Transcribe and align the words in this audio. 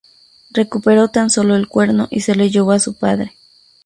Recuperó 0.49 1.09
tan 1.09 1.29
solo 1.29 1.55
el 1.55 1.67
cuerno 1.67 2.07
y 2.09 2.21
se 2.21 2.33
lo 2.33 2.43
llevó 2.45 2.71
a 2.71 2.79
su 2.79 2.95
padre. 2.95 3.35